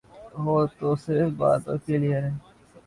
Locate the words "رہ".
2.11-2.21